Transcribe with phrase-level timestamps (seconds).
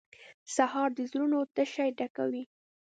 [0.55, 2.43] سهار د زړونو تشې ډکوي.